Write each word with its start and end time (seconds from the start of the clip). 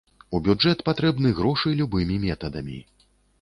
У 0.37 0.39
бюджэт 0.45 0.79
патрэбны 0.87 1.33
грошы 1.41 1.75
любымі 1.83 2.19
метадамі. 2.25 2.81